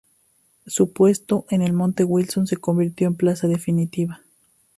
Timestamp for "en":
1.51-1.61, 3.07-3.13